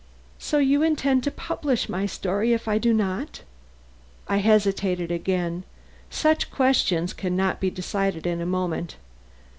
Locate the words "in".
8.25-8.41